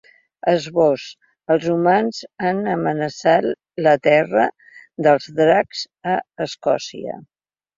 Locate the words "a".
6.17-6.17